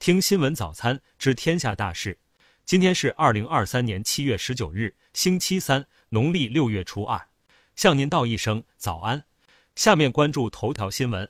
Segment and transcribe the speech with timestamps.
[0.00, 2.18] 听新闻早餐知天下大事。
[2.64, 7.20] 今天是二零二三年七月十九日，星期三，农历六月初二。
[7.76, 9.22] 向您道一声早安。
[9.76, 11.28] 下面关注头条新闻。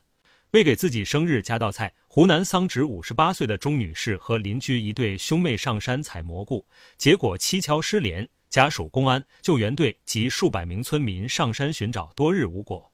[0.52, 6.64] 为给自己生日加道菜，湖南桑植五十八岁的钟女士和邻居一对兄妹上山采蘑菇，
[6.96, 8.28] 结果蹊跷失联。
[8.50, 12.89] 家属、公安、救援队及数百名村民上山寻找多日无果。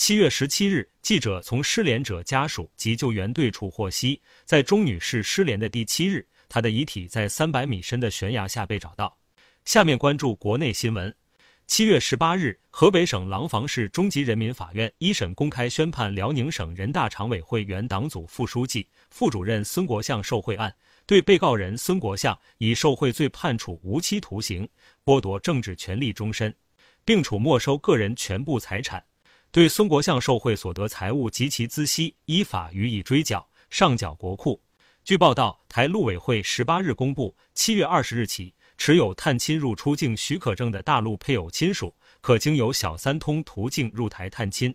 [0.00, 9.14] 七月十七日，记者从失联者家属及救援队处获悉，在钟女士失联的第七日，她的遗体在三百米深的悬崖下被找到。
[9.66, 11.14] 下面关注国内新闻。
[11.66, 20.74] 七月十八日，河北省廊坊市中级人民法院一审公开宣判辽宁省人大常委会原党组副书记、副主任孙国相受贿案，
[21.04, 24.66] 对被告人孙国相以受贿罪判处无期徒刑，
[25.04, 26.56] 剥夺政治权利终身，
[27.04, 29.04] 并处没收个人全部财产，
[29.52, 34.62] 对孙国相受贿所得财物及其孳息依法予以追缴，上缴国库。
[35.02, 38.54] 据报道，台陆委会十八日公布，七月二十日起。
[38.78, 44.74] 持有探亲入出境许可证的大陆配偶亲属，可经由小三通途径入台探亲。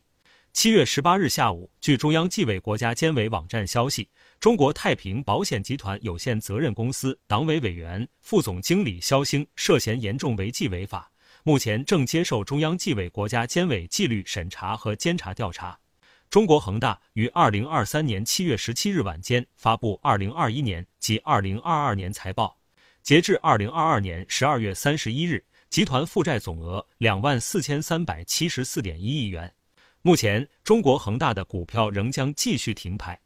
[0.54, 4.08] 七月十八日下午，据中央纪委国家监委网站消息，
[4.40, 11.10] 中国太平保险集团有限责任公司党委委员、副总经理肖兴涉嫌严重违纪违法，
[11.48, 15.80] 目前正接受中央纪委国家监委纪律审查和监察调查。
[16.28, 22.58] 中国恒大于二零二三年七月十七日晚间发布二零二一年及二零二二年财报。
[23.04, 29.54] 截至二零二二年十二月三十一日，集团负债总额两万四千三百七十四点一亿元。
[30.02, 33.20] 目前，中国恒大的股票仍将继续停牌。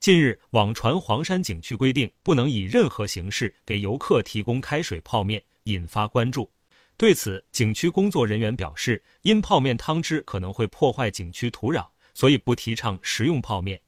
[0.00, 6.50] 近日，网传黄山景区规定不能以任何形式给游客提供开水泡面，引发关注。
[6.98, 13.78] 对此，景区工作人员表示，因泡面汤汁可能会破坏景区土壤，所以不提倡食用泡面。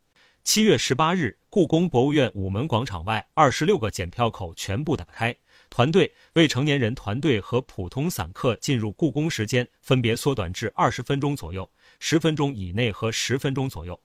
[0.45, 5.35] 七月十八日，故宫博物院午门广场外二十六个检票口全部打开，
[5.71, 13.99] 团队、未成年人团队和普通散客进入故宫时间分别缩短至二十分钟左右、十分钟以内和十分钟左右。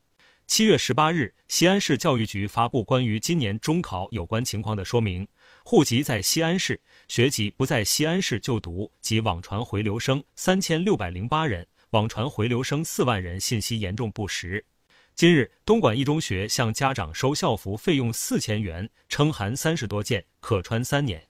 [0.46, 5.26] 七月十八日，西安市教育局发布关于今年中考有关情况的说明：
[5.66, 14.64] 户籍在西安市、学籍不在西安市就读及网传回流生三千六百零八人，网传回流生四万人信息严重不实。
[15.16, 21.26] 今日，东莞一中学向家长收校服费用四千元，称含三十多件，可穿三年。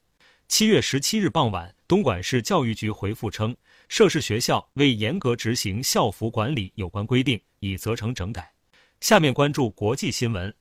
[0.48, 3.56] 七月十七日傍晚，东莞市教育局回复称，
[3.88, 8.52] 涉事学校为严格执行校服管理有关规定，已责成整改。
[9.00, 10.52] 下面关注国际新闻。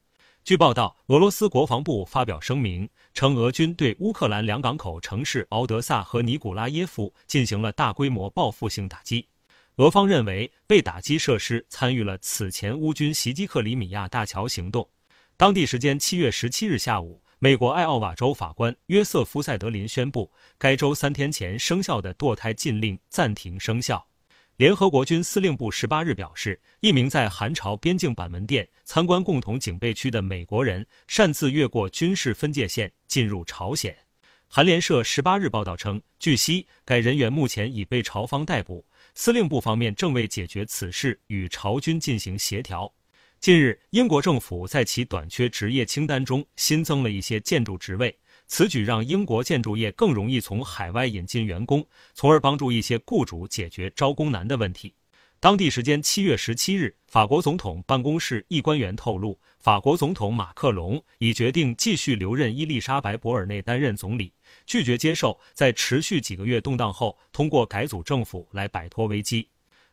[0.46, 9.26] 据报道，俄罗斯国防部发表声明称，俄军对乌克兰两港口城市敖德萨和尼古拉耶夫进行了大规模报复性打击。
[9.78, 14.90] 俄方认为被打击设施参与了此前乌军袭击克里米亚大桥行动。
[15.38, 24.06] 当地时间七月十七日下午，美国艾奥瓦州法官约瑟夫·塞德林宣布，该州三天前生效的堕胎禁令暂停生效。
[24.58, 33.98] 联合国军司令部十八日表示，一名在韩朝边境板门店参观共同警备区的美国人擅自越过军事分界线进入朝鲜。
[34.48, 38.86] 韩联社十八日报道称，据悉，该人员目前已被朝方逮捕。
[39.16, 42.94] 司令部方面正为解决此事与朝军进行协调。
[43.40, 48.16] 近日，英国政府在其短缺职业清单中新增了一些建筑职位，
[48.56, 51.84] 此举让英国建筑业更容易从海外引进员工，
[52.14, 54.94] 从而帮助一些雇主解决招工难的问题。
[55.40, 64.32] 当地时间七月十七日，法国总统办公室一官员透露，法国总统马克龙已决定继续留任伊丽莎白·博尔内担任总理。
[64.68, 69.50] 拒绝接受在持续几个月动荡后通过改组政府来摆脱危机。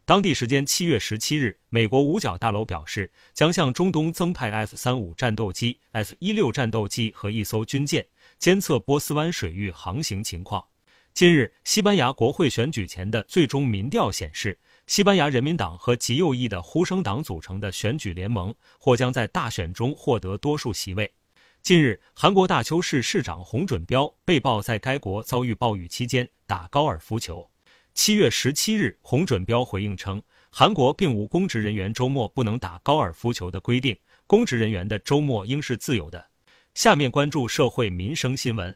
[0.06, 8.04] 当地时间七月十七日，美国五角大楼表示将向中东增派 F 三五战斗机、F 一六战斗机和一艘军舰，
[8.40, 10.64] 监测波斯湾水域航行情况。
[11.12, 21.12] 近日，西班牙国会选举前的最终民调显示，西班牙人民党和极右翼的呼声党组成的选举联盟或将在大选中获得多数席位。
[21.60, 27.46] 近日，韩国大邱市市长洪准标被曝在该国遭遇暴雨期间打高尔夫球。
[27.92, 33.94] 七月十七日，洪准标回应称，韩国并无公职人员周末不能打高尔夫球的规定，
[34.26, 36.29] 公职人员的周末应是自由的。
[36.74, 38.74] 下面关注社会民生新闻。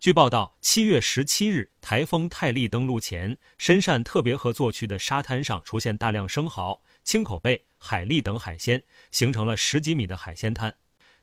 [0.00, 10.74] 据报道，七月十七日，台风泰利登陆前，深汕特别合作区的沙滩上出现大量生蚝、青口贝、海蛎等海鲜，形成了十几米的海鲜滩。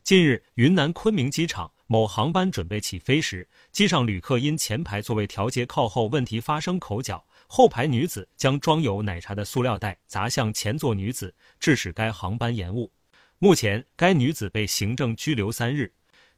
[0.03, 12.91] 近日，云南昆明机场某航班准备起飞时，机上旅客因前排座位调节靠后问题发生口角，后排女子将装有奶茶的塑料袋砸向前座女子，致使该航班延误。
[13.38, 15.91] 目前，该女子被行政拘留三日。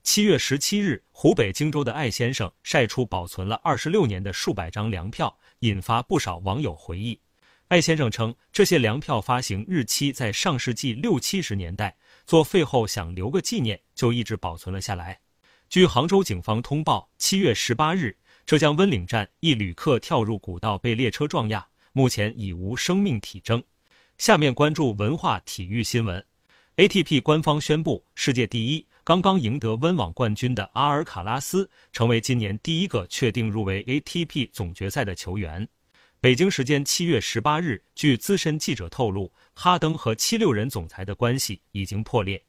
[0.04, 7.18] 七月十七日，湖北荆州的艾先生晒出保存了二十六年的数百张粮票，引发不少网友回忆。
[7.70, 11.96] 艾先生称，这些粮票发行日期在上世纪六七十年代，
[12.26, 15.22] 作废后想留个纪念，就一直保存了下来。
[15.70, 23.64] 据杭州警方通报，七月十八日，浙江温岭站一旅客跳入古道被列车撞压，目前已无生命体征。
[24.18, 26.24] 下面关注文化体育新闻。
[26.76, 35.68] ATP 官方宣布，世界第一、刚刚赢得温网冠军的阿尔卡拉斯成为今年第一个确定入围 ATP 总决赛的球员。
[36.22, 42.42] 北京时间七月十八日，据资深记者透露，哈登和七六人总裁的关系已经破裂。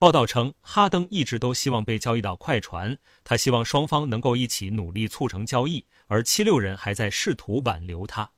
[0.00, 8.28] 报道称，哈登一直都希望被交易到快船，他希望双方能够一起努力促成交易，而七六人还在试图挽留他。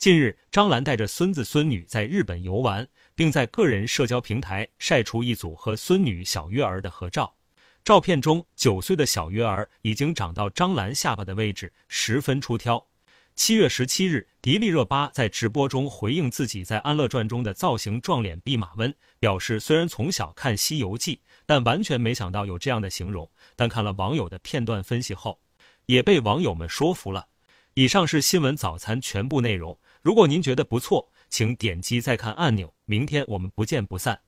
[0.00, 7.34] 近日，张兰带着孙子孙女在日本游玩，并在个人社交平台晒出一组和孙女小月儿的合照。
[7.84, 12.86] 照片中，九岁的小月儿已经长到张兰下巴的位置，十分出挑。
[13.34, 23.30] 七月十七日，迪丽热巴在直播中回应自己在《安乐传》中的造型撞脸弼马温，表示虽然从小看《西游记》，但完全没想到有这样的形容。
[23.54, 25.38] 但看了网友的片段分析后，
[25.84, 27.26] 也被网友们说服了。
[27.74, 29.78] 以上是新闻早餐全部内容。
[30.02, 32.72] 如果您觉得不错，请点击再看按钮。
[32.86, 34.18] 明天我们不见不散。